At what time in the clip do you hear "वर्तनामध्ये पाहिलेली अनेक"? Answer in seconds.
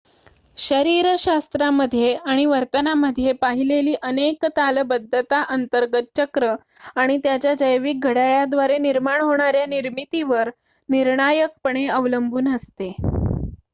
2.45-4.45